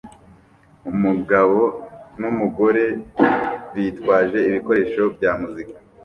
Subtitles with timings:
[0.91, 1.59] Umugabo
[2.19, 2.85] numugore
[3.73, 5.75] bitwaje ibikoresho bya muzika